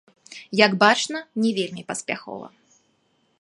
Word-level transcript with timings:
Як 0.65 0.71
бачна, 0.83 1.19
не 1.43 1.49
вельмі 1.59 1.85
паспяхова. 1.93 2.47